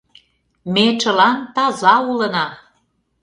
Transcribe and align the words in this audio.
Ме 0.73 0.85
чылан 1.01 1.37
таза 1.55 1.95
улына! 2.11 2.45